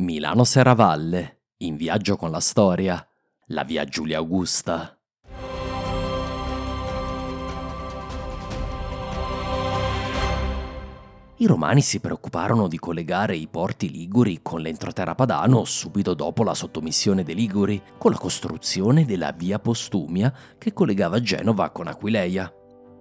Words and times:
Milano 0.00 0.44
Serravalle, 0.44 1.40
in 1.58 1.74
viaggio 1.74 2.16
con 2.16 2.30
la 2.30 2.38
storia, 2.38 3.04
la 3.46 3.64
via 3.64 3.84
Giulia 3.84 4.18
Augusta. 4.18 4.96
I 11.38 11.46
romani 11.46 11.80
si 11.80 11.98
preoccuparono 11.98 12.68
di 12.68 12.78
collegare 12.78 13.34
i 13.34 13.48
porti 13.48 13.90
liguri 13.90 14.38
con 14.40 14.60
l'entroterra 14.60 15.16
padano 15.16 15.64
subito 15.64 16.14
dopo 16.14 16.44
la 16.44 16.54
sottomissione 16.54 17.24
dei 17.24 17.34
Liguri, 17.34 17.82
con 17.98 18.12
la 18.12 18.18
costruzione 18.18 19.04
della 19.04 19.32
via 19.32 19.58
Postumia 19.58 20.32
che 20.56 20.72
collegava 20.72 21.20
Genova 21.20 21.70
con 21.70 21.88
Aquileia. 21.88 22.57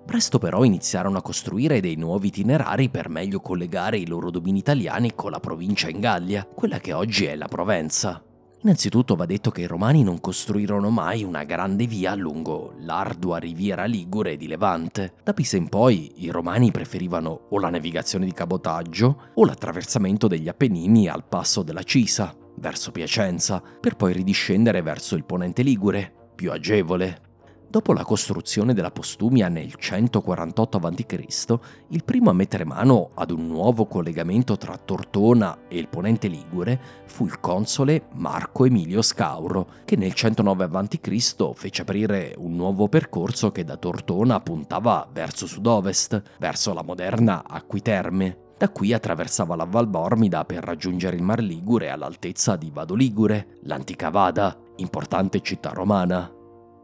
Presto 0.08 0.40
però 0.40 0.64
iniziarono 0.64 1.18
a 1.18 1.22
costruire 1.22 1.82
dei 1.82 1.98
nuovi 1.98 2.30
itinerari 2.30 2.88
per 2.88 3.10
meglio 3.10 3.42
collegare 3.42 3.98
i 3.98 4.08
loro 4.08 4.32
domini 4.32 4.60
italiani 4.60 5.14
con 5.14 5.32
la 5.32 5.42
provincia 5.42 5.90
in 5.90 6.00
Gallia, 6.00 6.46
quella 6.46 6.80
che 6.80 6.94
oggi 6.94 7.26
è 7.26 7.36
la 7.36 7.50
Provenza. 7.50 8.24
Innanzitutto 8.62 9.18
va 9.18 9.26
detto 9.26 9.52
che 9.52 9.62
i 9.62 9.68
romani 9.68 10.04
non 10.04 10.22
costruirono 10.22 10.90
mai 10.90 11.26
una 11.26 11.44
grande 11.44 11.88
via 11.88 12.16
lungo 12.16 12.74
l'ardua 12.80 13.38
riviera 13.38 13.84
ligure 13.84 14.38
di 14.38 14.48
Levante. 14.48 15.16
Da 15.26 15.34
Pisa 15.34 15.58
in 15.58 15.68
poi 15.68 16.24
i 16.24 16.30
romani 16.30 16.72
preferivano 16.72 17.48
o 17.50 17.60
la 17.60 17.70
navigazione 17.70 18.24
di 18.24 18.32
cabotaggio 18.32 19.32
o 19.34 19.44
l'attraversamento 19.44 20.30
degli 20.30 20.48
Appennini 20.48 21.10
al 21.10 21.26
passo 21.26 21.64
della 21.64 21.84
Cisa, 21.84 22.34
verso 22.56 22.92
Piacenza, 22.92 23.62
per 23.82 23.98
poi 23.98 24.14
ridiscendere 24.14 24.82
verso 24.82 25.16
il 25.16 25.26
ponente 25.26 25.64
ligure, 25.64 26.30
più 26.34 26.50
agevole. 26.54 27.26
Dopo 27.70 27.92
la 27.92 28.06
costruzione 28.06 28.74
della 28.74 28.92
Postumia 28.92 29.50
nel 29.50 29.76
148 29.76 30.78
a.C., 30.78 31.60
il 31.90 32.04
primo 32.06 32.30
a 32.30 32.34
mettere 32.34 32.64
mano 32.64 33.10
ad 33.14 33.30
un 33.30 33.46
nuovo 33.46 33.88
collegamento 33.88 34.56
tra 34.56 34.78
Tortona 34.78 35.68
e 35.68 35.78
il 35.78 35.90
ponente 35.90 36.30
Ligure 36.30 36.80
fu 37.08 37.26
il 37.26 37.42
console 37.42 38.04
Marco 38.14 38.64
Emilio 38.64 39.02
Scauro, 39.02 39.68
che 39.84 39.98
nel 39.98 40.14
109 40.14 40.70
a.C. 40.72 41.54
fece 41.56 41.82
aprire 41.82 42.36
un 42.38 42.56
nuovo 42.56 42.88
percorso 42.88 43.52
che 43.52 43.66
da 43.66 43.76
Tortona 43.76 44.40
puntava 44.40 45.06
verso 45.12 45.46
sud-ovest, 45.46 46.22
verso 46.40 46.74
la 46.74 46.84
moderna 46.84 47.44
Acquiterme. 47.46 48.46
Da 48.58 48.70
qui 48.70 48.94
attraversava 48.94 49.58
la 49.58 49.66
Val 49.66 49.88
Bormida 49.88 50.46
per 50.46 50.64
raggiungere 50.64 51.18
il 51.18 51.22
Mar 51.22 51.42
Ligure 51.42 51.90
all'altezza 51.90 52.56
di 52.56 52.72
Vado 52.74 52.96
Ligure, 52.96 53.58
l'antica 53.64 54.10
Vada, 54.10 54.58
importante 54.78 55.42
città 55.42 55.72
romana. 55.72 56.32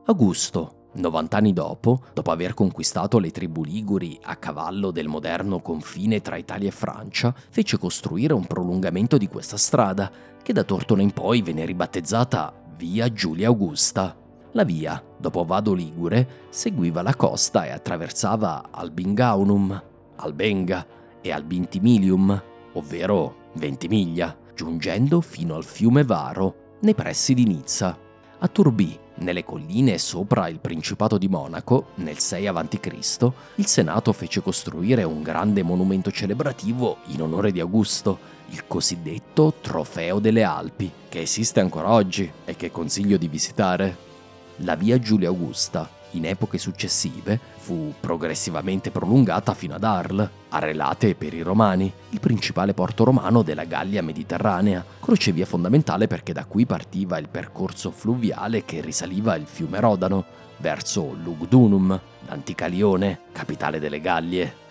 Augusto, 0.05 0.89
90 0.95 1.37
anni 1.37 1.53
dopo, 1.53 2.01
dopo 2.13 2.31
aver 2.31 2.53
conquistato 2.53 3.19
le 3.19 3.31
tribù 3.31 3.63
liguri 3.63 4.19
a 4.23 4.35
cavallo 4.35 4.91
del 4.91 5.07
moderno 5.07 5.61
confine 5.61 6.19
tra 6.19 6.35
Italia 6.35 6.67
e 6.67 6.71
Francia, 6.71 7.33
fece 7.49 7.77
costruire 7.77 8.33
un 8.33 8.45
prolungamento 8.45 9.17
di 9.17 9.29
questa 9.29 9.55
strada, 9.55 10.11
che 10.43 10.51
da 10.51 10.65
Tortona 10.65 11.01
in 11.01 11.11
poi 11.11 11.41
venne 11.41 11.63
ribattezzata 11.63 12.53
Via 12.75 13.13
Giulia 13.13 13.47
Augusta. 13.47 14.13
La 14.51 14.65
via, 14.65 15.01
dopo 15.17 15.45
Vado 15.45 15.71
Ligure, 15.71 16.47
seguiva 16.49 17.01
la 17.01 17.15
costa 17.15 17.65
e 17.65 17.71
attraversava 17.71 18.71
Albingaunum, 18.71 19.83
Albenga 20.17 20.85
e 21.21 21.31
Albintimilium, 21.31 22.43
ovvero 22.73 23.51
Ventimiglia, 23.53 24.37
giungendo 24.53 25.21
fino 25.21 25.55
al 25.55 25.63
fiume 25.63 26.03
Varo, 26.03 26.77
nei 26.81 26.93
pressi 26.93 27.33
di 27.33 27.45
Nizza. 27.45 27.97
A 28.39 28.47
Turbì, 28.49 28.99
nelle 29.15 29.43
colline 29.43 29.97
sopra 29.97 30.47
il 30.47 30.59
Principato 30.59 31.17
di 31.17 31.27
Monaco, 31.27 31.87
nel 31.95 32.19
6 32.19 32.47
a.C., 32.47 33.31
il 33.55 33.65
Senato 33.67 34.11
fece 34.13 34.41
costruire 34.41 35.03
un 35.03 35.21
grande 35.21 35.63
monumento 35.63 36.11
celebrativo 36.11 36.97
in 37.07 37.21
onore 37.21 37.51
di 37.51 37.59
Augusto, 37.59 38.17
il 38.49 38.65
cosiddetto 38.67 39.53
Trofeo 39.61 40.19
delle 40.19 40.43
Alpi, 40.43 40.91
che 41.09 41.21
esiste 41.21 41.59
ancora 41.59 41.89
oggi 41.89 42.29
e 42.45 42.55
che 42.55 42.71
consiglio 42.71 43.17
di 43.17 43.27
visitare. 43.27 44.11
La 44.57 44.75
via 44.75 44.99
Giulia 44.99 45.29
Augusta, 45.29 45.89
in 46.13 46.25
epoche 46.25 46.57
successive, 46.57 47.39
fu 47.57 47.93
progressivamente 47.99 48.91
prolungata 48.91 49.53
fino 49.53 49.75
ad 49.75 49.83
Arles, 49.83 50.29
Arelate 50.49 51.15
per 51.15 51.33
i 51.33 51.41
Romani, 51.41 51.91
il 52.09 52.19
principale 52.19 52.73
porto 52.73 53.03
romano 53.03 53.41
della 53.41 53.65
Gallia 53.65 54.01
mediterranea, 54.01 54.83
crocevia 54.99 55.45
fondamentale 55.45 56.07
perché 56.07 56.33
da 56.33 56.45
qui 56.45 56.65
partiva 56.65 57.17
il 57.17 57.29
percorso 57.29 57.91
fluviale 57.91 58.65
che 58.65 58.81
risaliva 58.81 59.35
il 59.35 59.45
fiume 59.45 59.79
Rodano, 59.79 60.25
verso 60.57 61.15
Lugdunum, 61.21 61.99
l'antica 62.27 62.67
Lione, 62.67 63.19
capitale 63.31 63.79
delle 63.79 63.99
Gallie. 63.99 64.62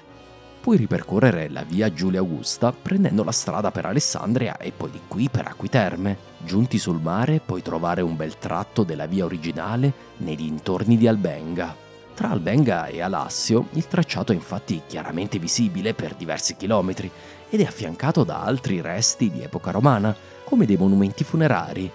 Puoi 0.62 0.76
ripercorrere 0.76 1.48
la 1.48 1.64
via 1.64 1.92
Giulia 1.92 2.20
Augusta 2.20 2.70
prendendo 2.70 3.24
la 3.24 3.32
strada 3.32 3.72
per 3.72 3.84
Alessandria 3.84 4.58
e 4.58 4.70
poi 4.70 4.92
di 4.92 5.00
qui 5.08 5.28
per 5.28 5.48
Acquiterme. 5.48 6.16
Giunti 6.38 6.78
sul 6.78 7.00
mare 7.00 7.40
puoi 7.44 7.62
trovare 7.62 8.00
un 8.00 8.14
bel 8.14 8.38
tratto 8.38 8.84
della 8.84 9.06
via 9.06 9.24
originale 9.24 9.92
nei 10.18 10.36
dintorni 10.36 10.96
di 10.96 11.08
Albenga. 11.08 11.74
Tra 12.14 12.30
Albenga 12.30 12.86
e 12.86 13.02
Alassio 13.02 13.70
il 13.72 13.88
tracciato 13.88 14.30
è 14.30 14.36
infatti 14.36 14.82
chiaramente 14.86 15.40
visibile 15.40 15.94
per 15.94 16.14
diversi 16.14 16.54
chilometri 16.54 17.10
ed 17.50 17.60
è 17.60 17.64
affiancato 17.64 18.22
da 18.22 18.42
altri 18.42 18.80
resti 18.80 19.32
di 19.32 19.42
epoca 19.42 19.72
romana, 19.72 20.14
come 20.44 20.64
dei 20.64 20.76
monumenti 20.76 21.24
funerari. 21.24 21.90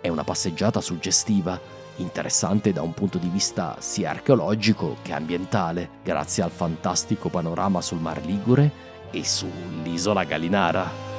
È 0.00 0.08
una 0.08 0.24
passeggiata 0.24 0.80
suggestiva 0.80 1.78
interessante 2.00 2.72
da 2.72 2.82
un 2.82 2.92
punto 2.94 3.18
di 3.18 3.28
vista 3.28 3.76
sia 3.78 4.10
archeologico 4.10 4.96
che 5.02 5.12
ambientale, 5.12 5.88
grazie 6.02 6.42
al 6.42 6.50
fantastico 6.50 7.28
panorama 7.28 7.80
sul 7.80 8.00
Mar 8.00 8.24
Ligure 8.24 8.70
e 9.10 9.24
sull'isola 9.24 10.24
Galinara. 10.24 11.09